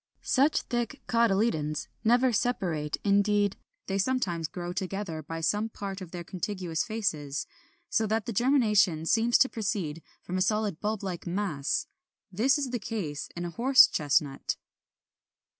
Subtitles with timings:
[0.23, 0.23] ]29.
[0.25, 3.55] Such thick cotyledons never separate; indeed,
[3.85, 7.45] they sometimes grow together by some part of their contiguous faces;
[7.87, 11.85] so that the germination seems to proceed from a solid bulb like mass.
[12.31, 14.57] This is the case in a horse chestnut.